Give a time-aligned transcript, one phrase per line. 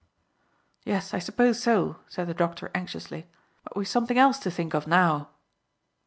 [0.83, 3.27] "Yes, I suppose so," said the doctor anxiously;
[3.63, 5.29] "but we've something else to think of now."